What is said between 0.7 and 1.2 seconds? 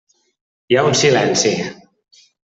Hi ha un